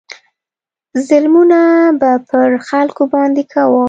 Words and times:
ظلمونه 1.07 1.59
به 1.99 2.11
پر 2.29 2.49
خلکو 2.69 3.03
باندې 3.13 3.43
کول. 3.53 3.79